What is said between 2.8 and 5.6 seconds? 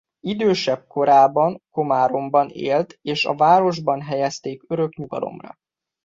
és a városban helyezték örök nyugalomra.